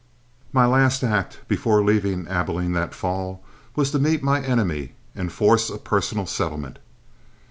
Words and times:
My 0.51 0.65
last 0.65 1.03
act 1.03 1.41
before 1.47 1.83
leaving 1.83 2.27
Abilene 2.27 2.71
that 2.71 2.95
fall 2.95 3.43
was 3.75 3.91
to 3.91 3.99
meet 3.99 4.23
my 4.23 4.41
enemy 4.41 4.93
and 5.15 5.31
force 5.31 5.69
a 5.69 5.77
personal 5.77 6.25
settlement. 6.25 6.79